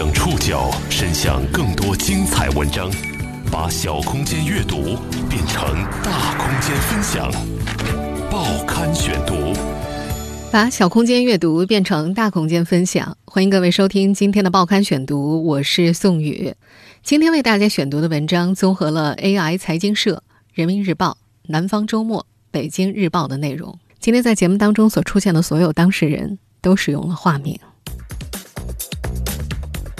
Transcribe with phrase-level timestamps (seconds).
[0.00, 2.90] 将触角伸向更多精彩文章，
[3.52, 4.96] 把小空间阅读
[5.28, 5.62] 变成
[6.02, 7.30] 大空间分享。
[8.30, 9.52] 报刊选读，
[10.50, 13.14] 把小空间阅读变成大空间分享。
[13.26, 16.54] 欢迎各位收听今天的报刊选读，我是宋宇。
[17.02, 20.22] 今天为大家选读的文章综合了 AI 财经社、
[20.54, 23.78] 人民日报、南方周末、北京日报的内容。
[23.98, 27.60] 今天在节目当中所出现的所有当事人都使用了化名。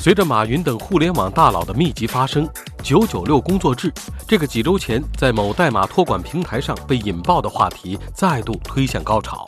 [0.03, 2.49] 随着马云等互联网大佬的密集发声
[2.82, 3.93] ，“九九六”工作制
[4.27, 9.44] 这个几周前在某代码托管平台上被引爆的话题再度推向高潮。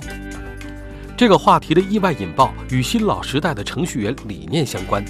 [1.17, 5.03] 这个话题的意外引爆与新老时代的程序员理念相关，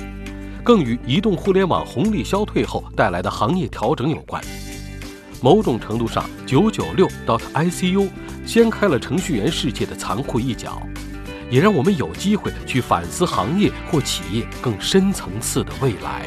[0.62, 4.40] 更与移动互联网红利消退后带来的行业调整有关。
[5.40, 8.08] 某种程度上，“九九六 .ICU”
[8.46, 10.80] 掀开了程序员世界的残酷一角。
[11.52, 16.26] 也让我们有机会去反思行业或企业更深层次的未来。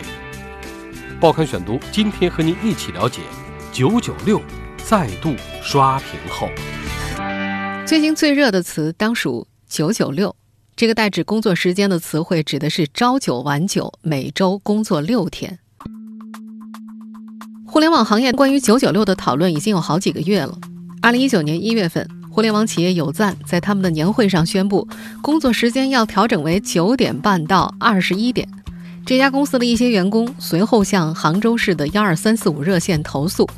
[1.20, 3.22] 报刊选读，今天和您一起了解
[3.74, 4.40] “九九六”
[4.86, 6.48] 再度刷屏后，
[7.88, 10.36] 最近最热的词当属“九九六”。
[10.78, 15.58] 这个代指工作时间的词汇，指的是朝九晚九，每周工作六天。
[17.66, 20.56] 互联网行业关于“九九六”的讨论已经有好几个月了。
[21.02, 22.08] 二零一九年一月份。
[22.36, 24.86] 互联网企业有赞在他们的年会上宣布，
[25.22, 28.46] 工作时间要调整为九点半到二十一点。
[29.06, 33.50] 这家公司的一些员工随后向杭州市的幺二三四五热线投诉。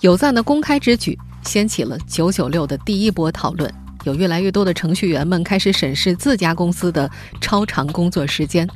[0.00, 7.08] 有赞的公开之举掀起了“九九六”的第一波讨论，有越来越多的程序员们开始审视自家公司的
[7.40, 8.68] 超长工作时间。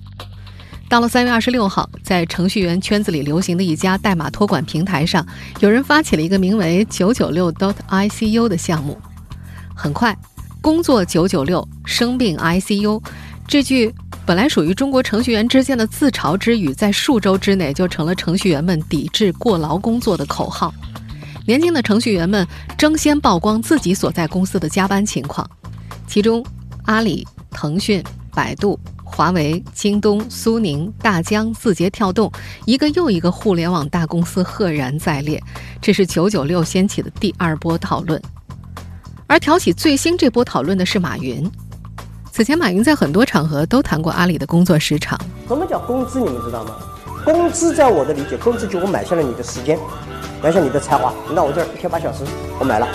[0.88, 5.27] 到了三月二十六号，在程序员圈子里流行的一家代码托管平台上，
[5.58, 8.96] 有人发起了一个名为“九九六 .dot.ICU” 的项目。
[9.83, 10.16] 很快，
[10.61, 13.02] 工作九九六，生病 ICU，
[13.48, 13.92] 这句
[14.24, 20.72] 本来属于中国程序员之间的自嘲之语，在数周之内就成了程序员们抵制过劳工作的口号。
[21.48, 22.47] 年轻的程序员们
[22.78, 25.45] 争先曝光自己所在公司的加班情况，
[26.06, 26.46] 其中，
[26.85, 28.01] 阿里、腾讯、
[28.33, 32.30] 百度、华为、京东、苏宁、大疆、字节跳动，
[32.67, 35.42] 一个又一个互联网大公司赫然在列。
[35.80, 38.23] 这是九九六掀起的第二波讨论。
[39.32, 41.50] 而挑起最新这波讨论的是马云。
[42.30, 45.18] 此前，马云在很多场合都谈过阿里的工作时长。
[45.48, 46.20] 什么叫工资？
[46.20, 46.76] 你们知道吗？
[47.24, 49.78] 工资在我的理解，工资就我买下了你的时间，
[50.42, 51.14] 买下你的才华。
[51.34, 52.24] 那我这儿一天八小时，
[52.58, 52.86] 我买了。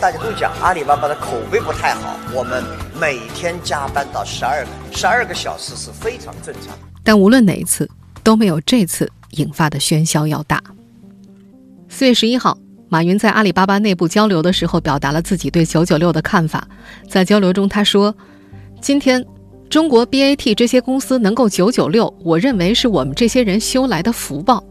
[0.00, 2.64] 大家都讲阿里巴巴的口碑不太好，我们
[3.00, 6.76] 每天加班到十二个十二个小时是非常正常。
[7.04, 7.88] 但无论哪一次，
[8.24, 10.60] 都没有这次引发的喧嚣要大。
[11.88, 12.58] 四月十一号。
[12.94, 16.64] 马云在阿里巴巴内部交流的时候，表达了自己对“九九六”的看法。
[17.08, 18.14] 在交流中，他说
[18.80, 19.26] ：“今天
[19.68, 24.62] 中国 BAT 这些公司能够‘九九六’，我认为是我们这些人修来的福报。”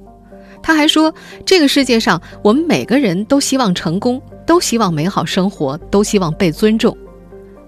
[0.63, 1.13] 他还说
[1.45, 6.97] ：“这个世界上，我们每个人都希望成功，都希望美好生活，都希望被尊重。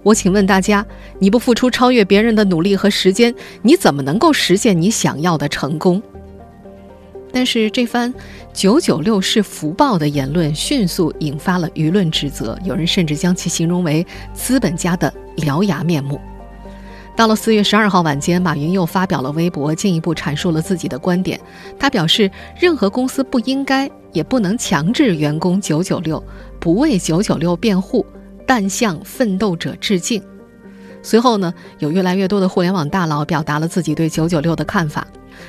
[0.02, 0.82] 我请问大家：
[1.18, 6.02] 你不付出超越别人的努力和时间，你怎么能够实现你想要的成功？”
[7.36, 8.14] 但是这番
[8.54, 16.18] “九九六是福报”的言论迅速引发了舆论指责，有人甚至将其形容为资本家的獠牙面目。
[17.14, 21.38] 到了四月十二号晚间，马云又发表了微博，进一步阐述了自己的观点。
[21.78, 26.24] 他表示，任何公司不应该也不能强制员工“九九六”，
[26.58, 28.06] 不为“九九六”辩护，
[28.46, 30.22] 但向奋斗者致敬。
[31.06, 35.06] 随后呢，有越来越多的互联网大佬表达了自己对“九九六”的看法。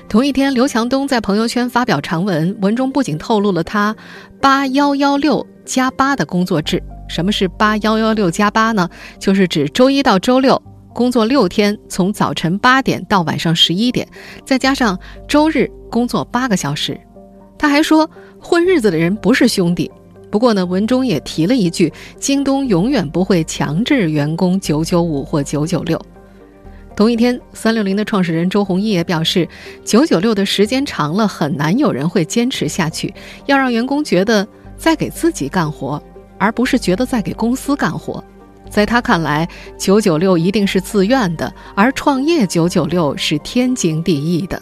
[0.08, 3.96] 同一天，刘强东在朋友圈发表长文，文中不仅透露了他
[4.40, 6.80] “八幺幺六加八”的工作制。
[7.10, 8.88] 什么是“八幺幺六加八”呢？
[9.18, 10.62] 就是指周一到周六
[10.94, 14.08] 工作六天，从早晨八点到晚上十一点，
[14.46, 16.96] 再加上周日工作八个小时。
[17.58, 18.08] 他还说，
[18.40, 19.92] 混日子的人不是兄弟。
[20.30, 26.00] 不过呢，文中也提了一句：京东永远不会强制员工九九五或九九六。
[26.96, 29.48] 同一天，三六零的创始人周鸿祎也表示，
[29.86, 33.14] 九九六的时间长了，很难有人会坚持下去。
[33.46, 34.46] 要让员工觉得
[34.78, 36.02] 在给自己干活，
[36.40, 38.24] 而不是觉得在给公司干活。
[38.70, 39.48] 在他看来，
[39.78, 44.62] 九九六一定是自愿的，而创业九九六是天经地义的。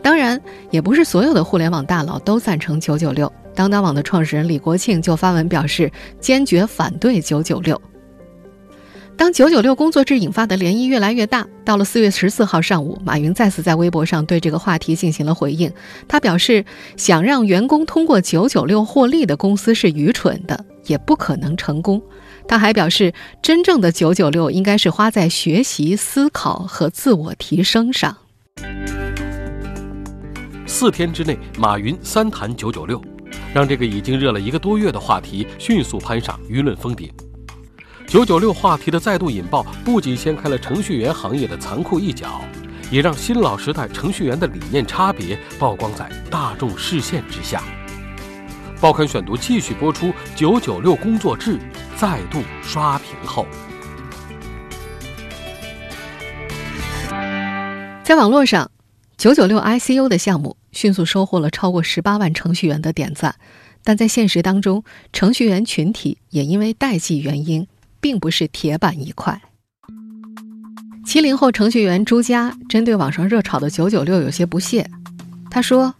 [0.00, 3.30] 当然，也不是所有的互联网大佬都赞成九九六。
[3.56, 7.80] 当当网的创始人李国庆就发文表示，坚决反对九九六。
[9.16, 15.72] 当“九九六”工作制引发的涟漪越来越大，到了四月十四号上午，马云再次在微博上对这个话题进行了回应。
[16.06, 16.66] 他表示，
[16.98, 22.02] 想让员工通过“九九六”获利的公司是愚蠢的，也不可能成功。
[22.46, 28.14] 他还表示，真正的“九九六”应该是花在学习、思考和自我提升上。
[30.66, 33.00] 四天之内，马云三谈九九六，
[33.54, 37.10] 让这个已经热了一个多月的话题迅速攀上舆论峰顶。
[38.06, 42.40] 九九六话题的再度引爆，不仅掀开了程序员行业的残酷一角，
[42.90, 47.62] 也让新老时代程序员的理念差别曝光在大众视线之下。
[48.80, 51.58] 报刊选读继续播出，九九六工作制
[51.96, 53.46] 再度刷屏后。
[58.04, 58.70] 在网络上，
[59.16, 63.34] 九九六 ICU 的项目迅速收获了超过十八万程序员的点赞，
[63.82, 67.66] 但在现实当中，程序员群体也因为代际原因，
[67.98, 69.40] 并不是铁板一块。
[71.06, 74.86] 七零后程序员朱佳针对网上热炒的九九六有些不屑，
[75.50, 75.94] 他说：“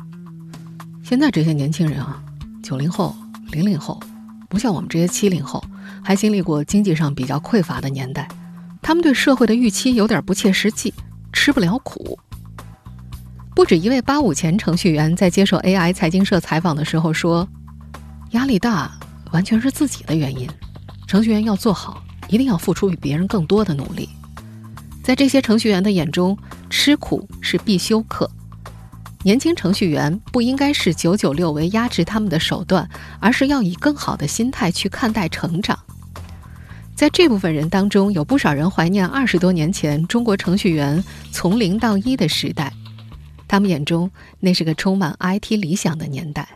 [1.02, 2.22] 现在这些年轻人啊，
[2.62, 3.16] 九零后、
[3.50, 3.98] 零零后，
[4.50, 5.64] 不像我们这些七零后，
[6.04, 8.28] 还经历过经济上比较匮乏的年代，
[8.82, 10.92] 他们对社会的预期有点不切实际。”
[11.32, 12.18] 吃不了苦。
[13.56, 17.48] 不止一位八五前程序员在接受 AI 财经社采访的时候说
[18.32, 18.92] ：“压力大
[19.32, 20.46] 完全是自己的原因，
[21.06, 24.10] 程序员要做好，一定要付出比别人更多的努力。”
[25.02, 26.36] 在这些程序员的眼中，
[26.68, 28.30] 吃苦是必修课。
[29.22, 32.86] 年轻程序员不应该视九九六为压制他们的手段，
[33.20, 35.78] 而是要以更好的心态去看待成长。
[36.94, 41.02] 在这部分人当中，有不少人怀念二十多年前中国程序员
[41.32, 42.70] 从零到一的时代，
[43.48, 44.10] 他们眼中
[44.40, 46.48] 那是个充满 IT 理想的年代。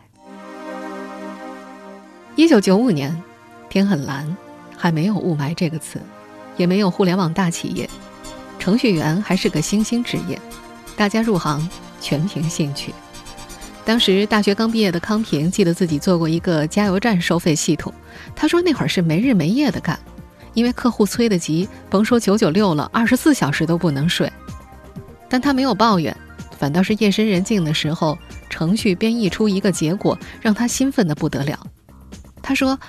[2.35, 3.21] 一九九五年，
[3.69, 4.35] 天很蓝，
[4.77, 6.01] 还没有雾霾这个词，
[6.57, 7.89] 也没有互联网大企业，
[8.57, 10.39] 程序员还是个新兴职业，
[10.95, 12.93] 大家入行全凭兴趣。
[13.83, 17.93] 当时大学刚毕业的康平记得自己做过一个加油站收费系统，
[18.35, 19.99] 他说那会儿是没日没夜的干。
[20.53, 24.31] 因为客户催得急，甭说九九六了，二十四小时都不能睡。
[25.29, 26.15] 但他没有抱怨，
[26.61, 28.15] 反倒是夜深人静的时候，
[28.47, 31.59] 程序编译出一个结果，让他兴奋的不得了。
[32.39, 32.79] 他说，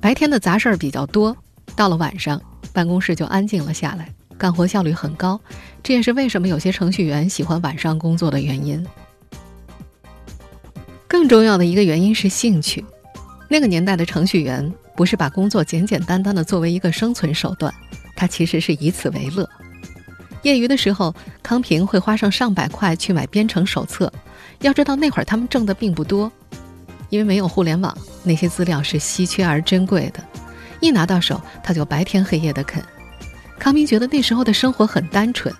[0.00, 1.36] 白天的杂事儿比较多，
[1.76, 2.42] 到了晚上，
[2.72, 5.40] 办公室就安静了下来，干活效率很高。
[5.80, 8.84] 这也是为什么有些程序员喜欢晚上工作的原因。
[11.06, 12.84] 更重要的一个原因是兴趣。
[13.48, 14.72] 那个年代的程序员。
[14.96, 17.72] 不是把工作简简单单的作为一个生存手段，
[18.14, 19.48] 他其实是以此为乐。
[20.42, 24.12] 业余的时候，康平会花上上百块去买编程手册。
[24.60, 26.30] 要知道那会儿他们挣的并不多，
[27.08, 30.22] 因为没有互联网，那些资料是稀缺而珍贵的。
[30.80, 32.82] 一拿到手，他就白天黑夜的啃。
[33.58, 35.54] 康平觉得那时候的生活很单纯，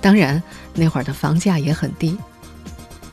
[0.00, 0.42] 当然
[0.74, 2.16] 那会儿的房价也很低。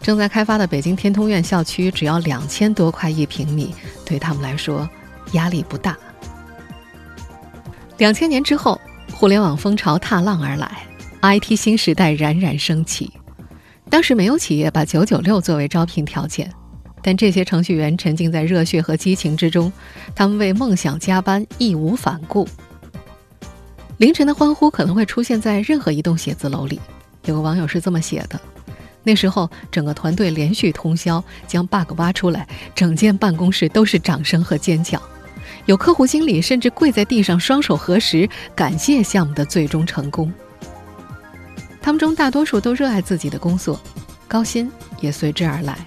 [0.01, 3.73] 正在开发的北京天通苑校区只要两千多块一平米，
[4.05, 4.89] 对他们来说。
[5.33, 5.95] 压力不大。
[7.97, 8.81] 两千年之后，
[9.11, 10.83] 互联网风潮踏浪而来
[11.21, 13.11] ，IT 新时代冉冉升起。
[13.89, 16.51] 当时没有企业把九九六作为招聘条件，
[17.01, 19.71] 但这些程序员沉浸在热血和激情之中，
[20.15, 22.47] 他们为梦想加班，义无反顾。
[23.97, 26.79] 凌晨的欢呼可能会出现在任何一栋写字楼里。
[27.25, 28.39] 有个网友是这么写的。
[29.03, 35.01] 那时候，整个团队连续通宵将 bug 挖出来，整间办公室都是掌声和尖叫。
[35.65, 40.31] 有客户经理甚至跪在地上，双手合十，感谢项目的最终成功。
[41.81, 43.79] 他们中大多数都热爱自己的工作，
[44.27, 45.77] 高薪也随之而来。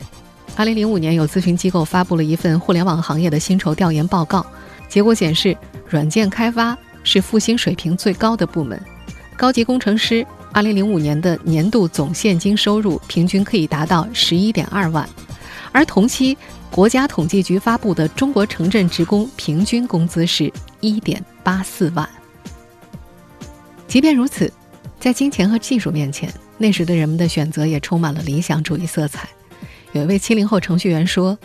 [0.56, 4.44] 二零零五年，有咨询机构发布了一份互联网行业的薪酬调研报告，
[4.88, 5.56] 结果显示，
[5.88, 8.80] 软件开发是复薪水平最高的部门，
[9.36, 10.26] 高级工程师。
[10.54, 15.08] 二零零五年的年度总现金收入平均可以达到十一点二万，
[15.72, 16.36] 而同期
[16.70, 22.06] 国家统计局发布的中国城镇职工平均工资是一点八四万。
[23.88, 24.52] 即便如此，
[25.02, 29.28] 在金钱和技术面前，那时的人们的选择也充满了理想主义色彩。
[29.90, 31.36] 有一位七零后程序员说：“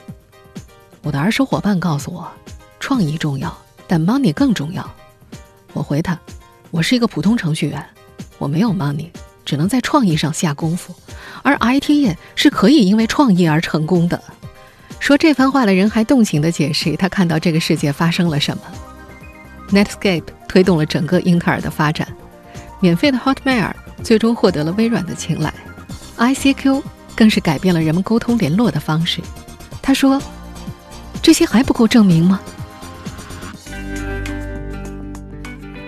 [1.01, 2.31] 我的儿时伙伴告诉我，
[2.79, 4.87] 创意重要，但 money 更重要。”
[5.73, 6.19] 我回他
[6.69, 7.83] ：“我是一个普通程序员。”
[8.37, 9.09] 我没有 money，
[9.43, 10.93] 只能在创意上下功夫，
[11.41, 14.21] 而 IT 业是可以因为创意而成功的。
[14.99, 18.63] 说这番话的人还动情地解释他看到这个世界发生了什么。
[19.71, 22.07] Netscape 推动了整个英特尔的发展，
[22.79, 25.53] 免费的 Hotmail 最终获得了微软的青睐
[26.17, 26.83] ，ICQ
[27.15, 29.21] 更是改变了人们沟通联络的方式。
[29.81, 30.21] 他说
[31.21, 32.39] ：“这些还不够证明吗？”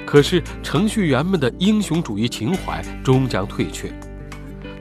[0.05, 3.93] 可是，程序员们的英雄主义情怀终将退却。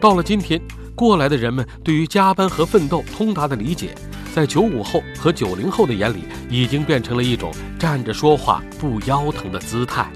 [0.00, 0.58] 到了今天，
[0.94, 3.94] 过来的人们对于加班和奋斗通达的理解，
[4.34, 10.10] 在九五后和九零后的眼里，已经变成了一种站着说话不腰疼的姿态。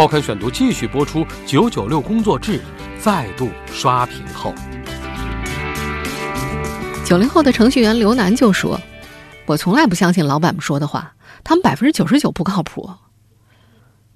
[0.00, 2.58] 报刊选读继续播出：九九六工作制
[2.98, 4.54] 再度刷屏后。
[7.04, 8.80] 九零后的程序员刘楠就说
[9.44, 11.12] ：“我从来不相信老板们说的话，
[11.44, 12.88] 他们百分之九十九不靠谱。”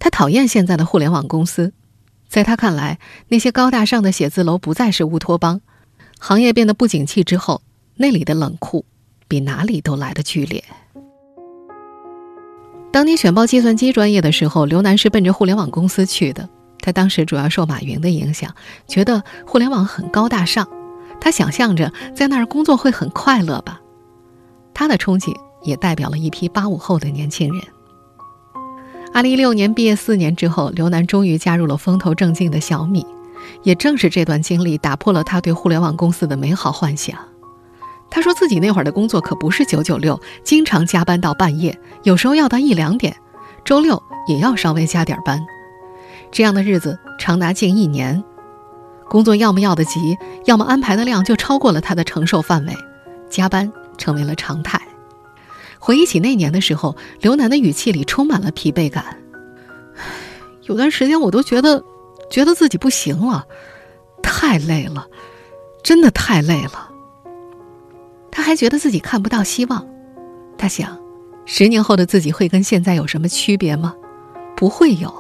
[0.01, 1.75] 他讨厌现在的互联网公司，
[2.29, 2.99] 在他看来，
[3.29, 5.61] 那些高大上的写字楼不再是乌托邦。
[6.19, 7.61] 行业变得不景气之后，
[7.97, 8.87] 那里的冷酷
[9.29, 10.65] 比哪里都来得剧烈。
[12.95, 16.49] 当年选报计算机专业的时候，刘楠是奔着互联网公司去的。
[16.79, 18.55] 他当时主要受马云的影响，
[18.87, 20.69] 觉得互联网很高大上。
[21.21, 23.81] 他想象着在那儿工作会很快乐吧。
[24.73, 25.35] 他的憧憬
[25.65, 27.61] 也代表了一批八五后的年轻人。
[29.13, 33.05] 二零一六年毕业四年之后，刘楠终于加入了风头正劲的小米。
[33.65, 37.19] 也正是这段经历打破了他对互联网公司的美好幻想。
[38.11, 43.17] 他说自己那会儿的工作可不是九九六，经常加班到半夜，有时候要到一两点，
[43.65, 45.45] 周六也要稍微加点班。
[46.31, 48.23] 这样的日子长达近一年，
[49.09, 52.77] 工作要么要得急，要么安排的量就超过了他的承受范围，
[53.29, 54.81] 加班成为了常态。
[55.79, 59.19] 回忆起那年的时候，刘楠的语气里充满了疲惫感。
[60.63, 61.85] 有段时间我都觉得，
[62.31, 63.45] 觉得自己不行了，
[64.23, 65.07] 太累了，
[65.83, 66.91] 真的太累了。
[68.37, 69.87] 他还觉得自己看不到希望，
[70.59, 70.99] 他想，
[71.47, 73.95] 十年后的自己会跟现在有什么区别吗？
[74.57, 75.15] 不会有，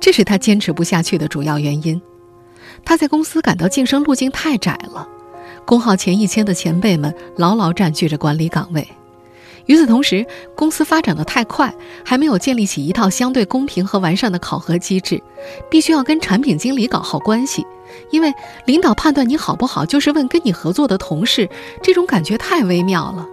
[0.00, 2.02] 这是他坚持不下去的主要原因。
[2.84, 5.08] 他在公司感到晋升路径太窄了，
[5.64, 8.86] 工号前一千的前辈们牢牢占据着管理岗位。
[9.66, 11.72] 与此同时，公司发展的太快，
[12.04, 15.22] 还没有建立起一套相对公平和完善的考核机制，
[15.70, 17.64] 必须要跟产品经理搞好关系。
[18.10, 18.32] 因为
[18.66, 21.48] 领导判断你好不好，就是问跟你合作的同事，
[21.82, 23.26] 这种感觉太微妙了。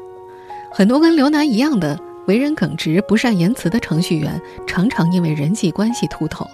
[0.71, 6.47] 很多跟刘楠一样的为人耿直、不善言辞的程序员，常常因为人际关系秃头。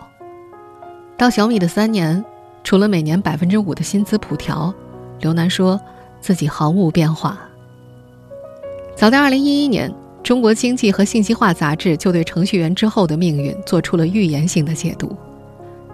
[1.18, 2.24] 到小米的三年，
[2.64, 4.74] 除了每年百分之五的薪资普调，
[5.20, 5.80] 刘楠说
[6.22, 7.38] 自己毫无变化。
[8.96, 9.90] 早在二零一一年，
[10.24, 15.16] 《中国经济和信息化》杂志就对程序员之后的命运做出了预言性的解读。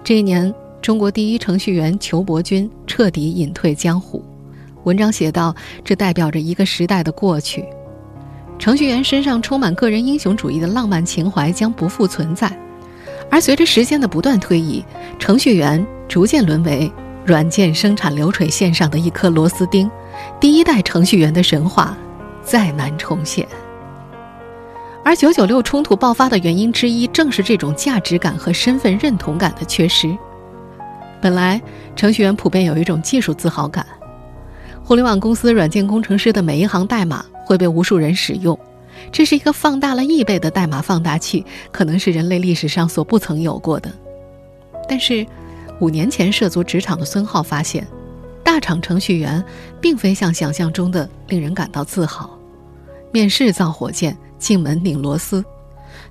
[0.03, 0.53] 这一年。
[0.81, 4.23] 中国第一程序员裘伯君彻底隐退江湖。
[4.83, 7.63] 文章写道：“这代表着一个时代的过去，
[8.57, 12.51] 程序员身上充满个人英雄主义的浪漫情怀将不复存在。
[13.29, 14.83] 而随着时间的不断推移，
[15.19, 16.91] 程序员逐渐沦为
[17.23, 19.89] 软件生产流水线上的一颗螺丝钉。
[20.39, 21.95] 第一代程序员的神话
[22.43, 23.47] 再难重现。
[25.05, 30.17] 而九九六冲突爆发的原因之一，正是这种价值感和身份认同感的缺失。”
[31.21, 31.61] 本来，
[31.95, 33.85] 程序员普遍有一种技术自豪感。
[34.83, 38.57] 互联网公司软件工程师的每一行代码会被无数人使用，
[39.11, 43.91] 这是一个放大了亿倍的代码放大器，可能是人类历史上所不曾有过的。
[44.89, 45.23] 但是，
[45.79, 47.87] 五年前涉足职场的孙浩发现，
[48.43, 49.43] 大厂程序员
[49.79, 52.35] 并非像想象中的令人感到自豪。
[53.11, 55.45] 面试造火箭，进门拧螺丝，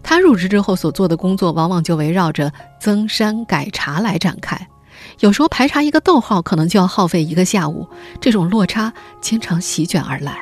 [0.04, 4.56] 他入职之后所做的工作往往就围绕着增删改查来展开。
[5.20, 7.86] 有时候排查一个逗号可能就要耗费一个下午，
[8.20, 10.38] 这种落差经常席卷而来。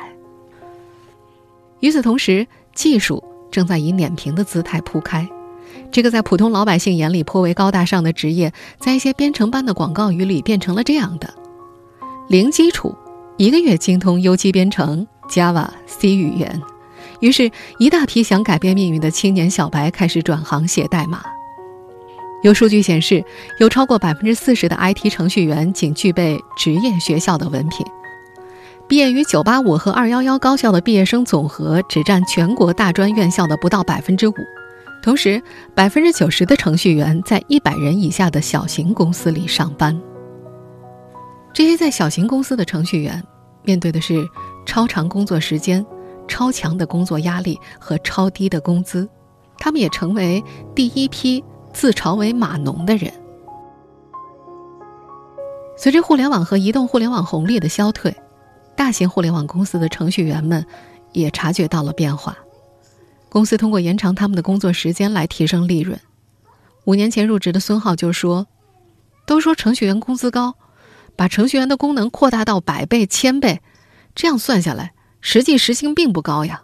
[1.79, 5.27] 与此同时，技术正在以碾平的姿态铺开。
[5.91, 11.33] 这个在普通老百姓眼里颇为高大上的职业，在一些编程班的广告语里变成了这样的：
[12.27, 12.95] 零基础，
[13.37, 16.61] 一个月精通 U 基编程、Java、C 语言。
[17.21, 17.49] 于是，
[17.79, 21.23] 一大批想改变命运的青年小白开始转行写代码。
[22.41, 23.23] 有数据显示，
[23.59, 27.85] 有超过百分之四十的 IT 程序员仅具备职业学校的文凭，
[28.87, 34.33] 毕业于985和211高校的毕业生总和只占全国大专院校的不到百分之五。
[35.03, 35.41] 同时，
[35.75, 39.99] 百分之九十的程序员在一百人以下的小型公司里上班。
[41.53, 43.21] 这些在小型公司的程序员，
[43.63, 44.25] 面对的是
[44.65, 45.85] 超长工作时间、
[46.25, 49.09] 超强的工作压力和超低的工资，
[49.57, 50.41] 他们也成为
[50.73, 51.43] 第一批。
[51.73, 53.13] 自嘲为码农的人，
[55.77, 58.15] 随着互联网和移动互联网红利的消退，
[58.75, 60.65] 大型互联网公司的程序员们
[61.13, 62.37] 也察觉到了变化。
[63.29, 65.99] 公司通过延长他们的工作时间来提升利润。
[66.85, 68.47] 五年前入职的孙浩就说
[69.27, 70.55] ：“都说程序员工资高，
[71.15, 73.61] 把程序员的功能扩大到百倍、千倍，
[74.15, 76.63] 这样算下来，实际时薪并不高呀。”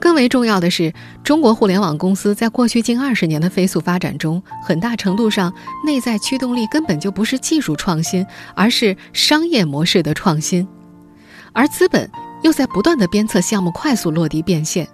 [0.00, 5.52] 更为重要的是，中国互联网公司在过去近二十年的飞速发展中，很大程度上
[5.86, 10.66] 内在驱动力根本就不是技术创新，而是商业模式的创新，
[11.52, 12.10] 而资本
[12.42, 14.86] 又在不断的鞭策项目快速落地变现，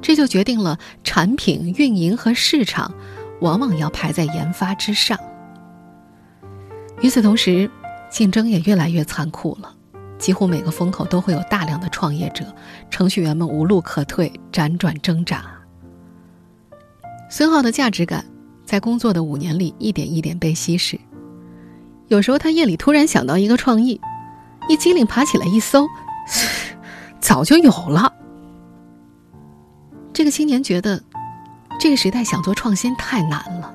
[0.00, 2.94] 这就决定了产品运营和市场
[3.40, 5.18] 往往要排在研发之上。
[7.00, 7.68] 与此同时，
[8.10, 9.74] 竞争也越来越残酷了，
[10.20, 12.44] 几乎每个风口都会有大量的创业者，
[12.90, 15.44] 程序员们无路可退，辗转挣扎。
[17.30, 18.24] 孙浩的价值感
[18.64, 21.00] 在工作的五年里一点一点被稀释。
[22.08, 23.98] 有时候他夜里突然想到一个创意，
[24.68, 25.88] 一激灵爬起来一搜，
[27.18, 28.12] 早就有了。
[30.12, 31.02] 这个青年觉得，
[31.78, 33.74] 这个时代想做创新太难了，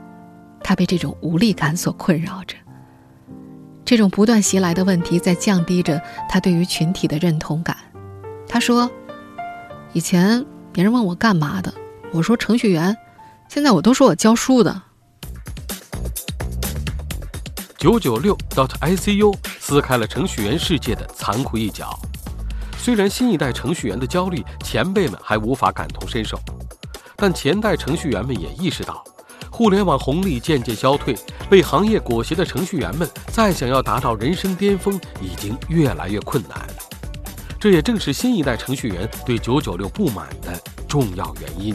[0.62, 2.56] 他被这种无力感所困扰着。
[3.86, 7.78] 这种不断袭来的问题在降低着他对于群体的认同感。
[8.48, 8.90] 他说
[9.94, 11.72] ：“以前别人问我干嘛的，
[12.12, 12.94] 我说程序员；
[13.48, 14.82] 现在我都说我教书的。”
[17.78, 21.96] 九九六 .ICU 撕开了程序员世界的残酷一角。
[22.80, 26.40] 虽然新一代程序员的焦虑前辈们还无法感同身受，
[27.16, 29.04] 但前代程序员们也意识到。
[29.56, 31.16] 互联网红利渐渐消退，
[31.50, 36.68] 被行业裹挟的程序员们再想要达到人生巅峰，已经越来越困难。
[37.58, 41.74] 这也正是新一代程序员对九九六不满的重要原因。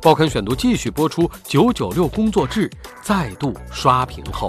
[0.00, 2.70] 报刊选读继续播出：九九六工作制
[3.02, 4.48] 再度刷屏后，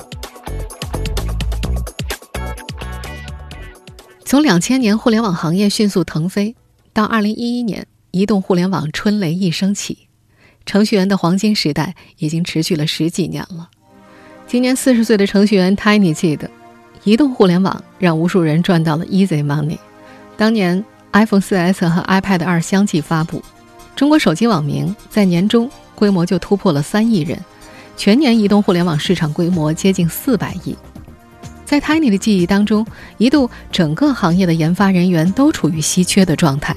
[4.23, 6.55] 从两千年互联网行业迅速腾飞，
[6.93, 10.10] 到二零一一年移动互联网春雷一声起。
[10.65, 13.69] 程序员的黄金时代已经持续了十几年了。
[14.47, 16.49] 今年四十岁的程序员 Tiny 记得，
[17.03, 19.77] 移动互联网让无数人赚到了 easy money。
[20.37, 23.41] 当年 iPhone 4S 和 iPad 2相继发布，
[23.95, 27.39] 中国手机网民在年中规模就突破了三亿人，
[27.95, 30.75] 全年移动互联网市场规模接近四百亿。
[31.65, 32.85] 在 Tiny 的记忆当中，
[33.17, 36.75] 一度整个行业的研发人员都处于稀缺的状态。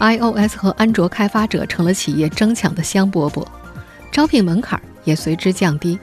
[0.00, 3.46] iOS 和安卓开发者成了企业争抢的香饽饽，
[4.10, 5.98] 招聘门槛也随之降低。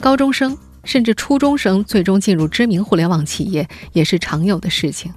[0.00, 5.12] 高中生甚至初中生最终进入知名互联网企业也是常有的事情。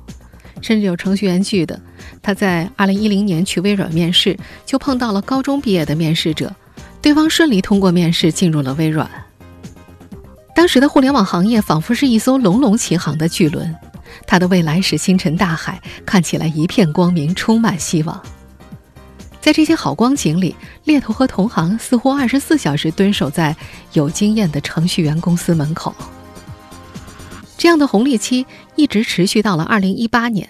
[0.62, 1.81] 甚至有程序员记得，
[2.21, 6.53] 他在2010年去微软面试，就碰到了高中毕业的面试者，
[7.01, 9.10] 对方顺利通过面试进入了微软。
[10.55, 13.75] 当时的互联网行业仿佛是一艘隆隆起航的巨轮。
[14.26, 18.21] 他的未来是星辰大海，看起来一片光明，充满希望。
[19.39, 23.56] 在这些好光景里，猎头和同行似乎二十四小时蹲守在
[23.93, 25.93] 有经验的程序员公司门口。
[27.58, 28.45] 这样的红利期
[28.76, 30.47] 一直持续到了二零一八年。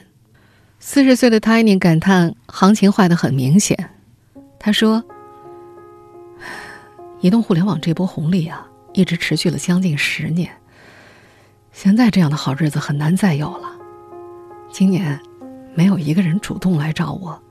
[0.80, 3.92] 四十岁的 Tiny 感叹：“行情坏的很明显。”
[4.60, 5.04] 他说
[7.22, 10.52] ：“移动互联网这波红利啊，一直持续了将近十年。”
[11.72, 13.72] 现在这样的好日子很难再有了。
[14.70, 15.20] 今年，
[15.74, 17.42] 没有一个人主动来找我。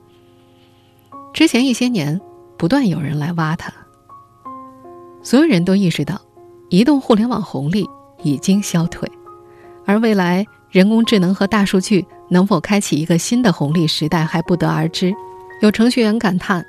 [1.33, 2.19] 之前一些年，
[2.57, 3.73] 不断有人来挖他。
[5.23, 6.19] 所有人都意识到，
[6.69, 7.87] 移动互联网红利
[8.23, 9.09] 已经消退，
[9.85, 15.13] 而未来人工智能和大数据能否开启一个新的红利时代还不得而知。
[15.61, 16.65] 有程序员感叹，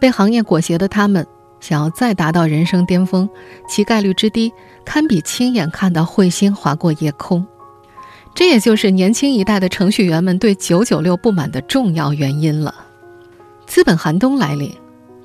[0.00, 1.26] 被行业裹挟的他们。
[1.64, 3.26] 想要再达到人生巅峰，
[3.66, 4.52] 其概率之低，
[4.84, 7.42] 堪比亲眼看到彗星划过夜空。
[8.34, 12.74] 这也就是年轻一代的程序员们对九九六不满的重要原因了。
[13.66, 14.70] 资本寒冬来临，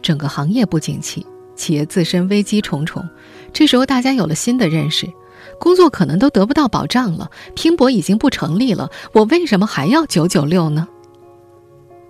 [0.02, 1.26] 整个行业不景气，
[1.58, 3.04] 企业自身危机重重。
[3.52, 5.12] 这时候，大家有了新的认识：
[5.60, 8.90] 工作可能都得不到保障了，拼搏已经不成立了。
[9.12, 10.88] 我为什么还要九九六呢？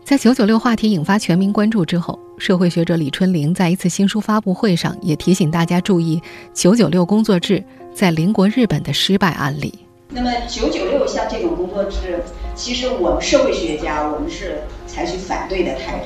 [0.04, 6.22] 在九九六话题引发全民关注之后，社会学者李春玲在一次新书发布会上也提醒大家注意
[6.54, 7.62] 九九六工作制
[7.94, 9.78] 在邻国日本的失败案例。
[10.12, 12.24] 那么九九六像这种工作制，
[12.56, 16.06] 其实我们社会学家我们是采取反对的态度。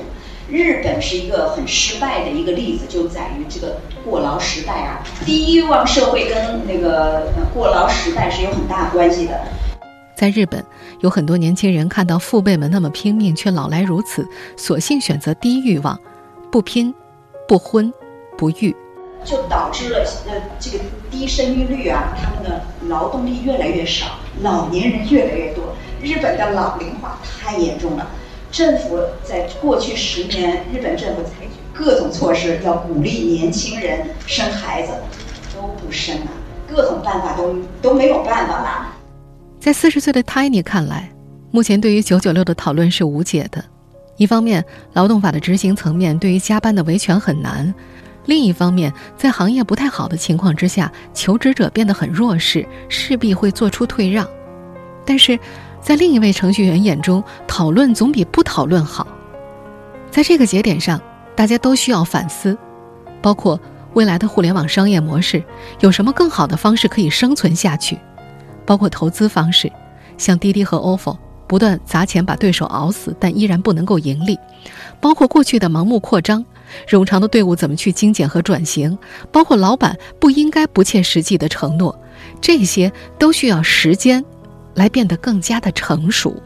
[0.50, 5.02] 日本是一个很失败的一个例子，就在于这个过劳时代啊。
[5.24, 9.40] 低欲望社会跟那个过劳时代是有很大关系的。
[10.14, 10.62] 在日本，
[11.00, 15.98] 有很多年轻人看到父辈们那么拼命，却老来如此，索性选择低欲望，
[16.54, 16.94] 不拼，
[17.48, 17.92] 不婚，
[18.38, 18.72] 不育，
[19.24, 24.06] 就导致了呃这个低生育率啊，他们的劳动力越来越少，
[24.40, 25.74] 老年人越来越多。
[26.00, 28.08] 日本的老龄化太严重了，
[28.52, 34.92] 政府在过去十年，日本政府采取各种措施，要鼓励年轻人生孩子，
[35.56, 36.30] 都不生了，
[36.68, 38.92] 各种办法都都没有办法了。
[39.58, 41.10] 在四十岁的 Tiny 看来，
[41.50, 43.64] 目前对于九九六的讨论是无解的。
[44.16, 47.72] 一方面，劳动法的执行层面对于加班的维权很难；
[48.26, 54.26] 另一方面，在行业不太好的情况之下，求职者变得很弱势，势必会做出退让。
[55.04, 55.38] 但是，
[55.80, 59.06] 在另一位程序员眼中，讨论总比不讨论好。
[60.10, 61.00] 在这个节点上，
[61.34, 62.56] 大家都需要反思，
[63.20, 63.60] 包括
[63.94, 65.42] 未来的互联网商业模式
[65.80, 67.98] 有什么更好的方式可以生存下去。
[68.64, 69.70] 包括投资方式，
[70.16, 74.34] 像滴滴和 ofo 不断砸钱把对手熬死，但依然不能够盈利；
[75.00, 76.44] 包括过去的盲目扩张，
[76.88, 78.96] 冗长的队伍怎么去精简和转型；
[79.30, 81.98] 包括老板不应该不切实际的承诺，
[82.40, 84.24] 这些都需要时间
[84.74, 86.42] 来变得更加的成熟。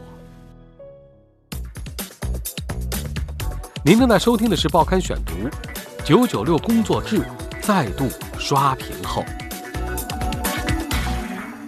[3.83, 5.33] 您正在收听的是《报刊选读》，
[6.03, 7.21] 九九六工作制
[7.61, 9.23] 再度刷屏后，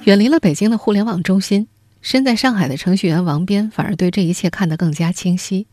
[0.03, 1.67] 远离了北京的互联网中心，
[2.01, 5.67] 身在上海的程序员王斌反而对这一切看得更加清晰。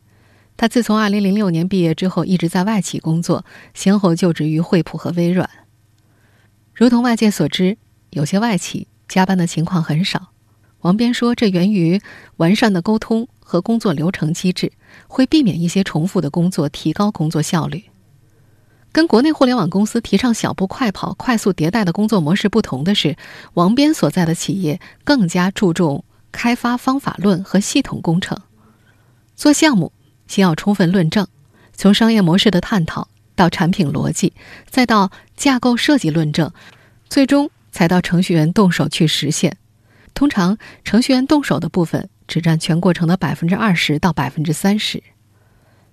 [0.57, 5.49] 他自从二零零六年毕业之后，一直在外企工作，先后就职于惠普和微软。
[6.75, 7.79] 如同外界所知，
[8.11, 10.29] 有些外企加班的情况很少。
[10.81, 12.01] 王斌说，这源于
[12.37, 13.29] 完善的沟通。
[13.51, 14.71] 和工作流程机制
[15.07, 17.85] 会避免一些重复的工作，提高工作效率。
[18.93, 23.17] 跟国内互联网公司提倡小步快跑、快速迭代的工作模式不同的是，
[23.55, 28.39] 王斌所在的企业更加注重开发方法论和系统工程。
[29.37, 29.93] 做项目
[30.27, 31.27] 先要充分论证，
[31.75, 34.33] 从商业模式的探讨到产品逻辑，
[34.69, 36.53] 再到架构设计论证，
[37.09, 39.57] 最终才到程序员动手去实现。
[40.15, 42.09] 通常程序员动手的部分。
[42.29, 45.03] 只占全过程的百分之二十到百分之三十。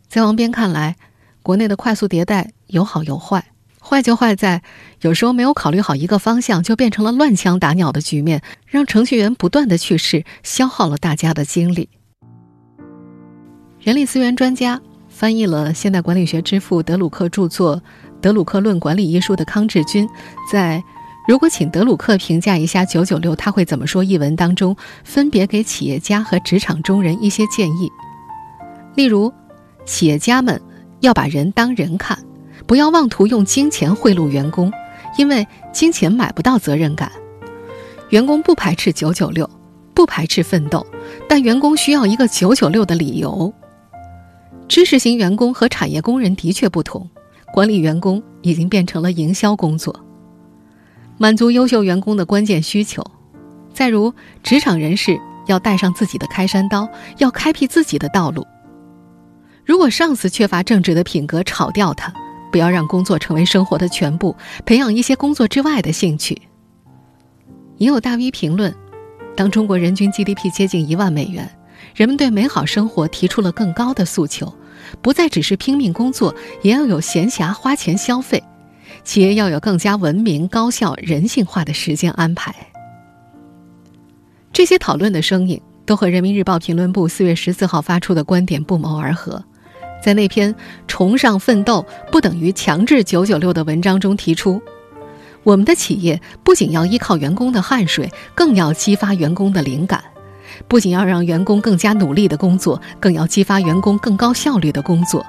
[0.09, 0.97] 在王斌看来，
[1.41, 3.53] 国内的快速迭代有好有坏，
[3.87, 4.63] 坏就坏在
[5.01, 11.89] 有时候没有考虑好一个方向，就变成了乱枪打鸟的局面，让程序员不断的去试，消耗了大家的精力。
[13.79, 17.77] 人力资源专家翻译了现代管理学之父德鲁克著作
[18.19, 20.09] 《德鲁克论管理》一书的康志军，
[20.51, 20.83] 在。
[21.27, 24.03] 如果请德鲁克评价一下九九六，他会怎么说？
[24.03, 27.91] 一文当中分别给企业家和职场中人一些建议，
[28.93, 29.33] 例如，
[29.87, 30.61] 企业家们
[30.99, 32.15] 要把人当人看，
[32.65, 34.71] 不要妄图用金钱贿赂员工，
[35.17, 37.11] 因为金钱买不到责任感。
[38.09, 39.49] 员工不排斥九九六，
[39.93, 40.85] 不排斥奋斗，
[41.27, 43.53] 但员工需要一个九九六的理由。
[44.67, 47.09] 知识型员工和产业工人的确不同，
[47.53, 49.99] 管理员工已经变成了营销工作。
[51.17, 53.03] 满足优秀员工的关键需求，
[53.73, 54.13] 再如
[54.43, 56.89] 职场人士要带上自己的开山刀，
[57.19, 58.45] 要开辟自己的道路。
[59.63, 62.13] 如果上司缺乏正直的品格，炒掉他，
[62.55, 64.33] 不要让工作成为生活的全部，
[64.65, 66.41] 培养一些工作之外的兴趣。
[67.75, 68.73] 也有大 V 评论：
[69.35, 71.53] 当中国人均 GDP 接近一万美元，
[71.93, 74.55] 人们对美好生活提出了更高的诉求，
[75.01, 78.41] 不再只是拼命工作，也要有闲暇花钱消费。
[79.03, 82.55] 企业要有更加文明、高效、人性化的时间安排。
[84.53, 89.43] 这些讨论的声音都和人民日报评论部四月十四号发出的观点不谋而合。
[90.05, 90.53] 在那篇
[90.87, 94.61] “崇尚奋斗不等于强制九九六”的文章中提出，
[95.41, 99.99] 我们的企业不仅要依靠员工的汗水，更要激发员工的灵感；
[100.67, 105.25] 不仅要让员工更加努力的工作，更要激发员工更高效率的工作。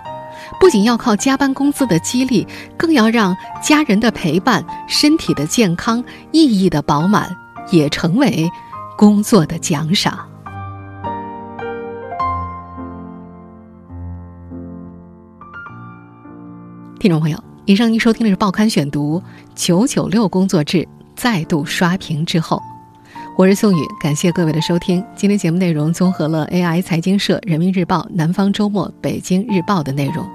[0.60, 7.34] 不仅要靠加班工资的激励，更要让家人的陪伴、身体的健康、意义的饱满，
[7.70, 8.46] 也成为
[8.98, 10.35] 工作的奖赏。
[16.98, 19.20] 听众朋友，以上您收听的是《报刊选读》，
[19.54, 22.60] 九九六工作制再度刷屏之后，
[23.36, 25.04] 我是宋宇，感谢各位的收听。
[25.14, 30.26] 今天节目内容综合了 AI 财经社、人民日报、南方周末、北京日报的内容。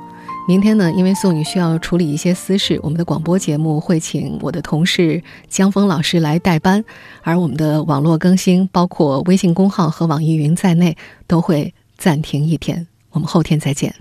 [0.48, 6.84] 明天呢，因为宋宇需要处理一些私事，我们的广播节目会请我的同事江峰老师来代班，
[7.24, 10.96] 而我们的网络更新，包括微信公号和网易云在内，
[11.26, 12.88] 都会暂停一天。
[13.10, 13.94] 我们后天再见。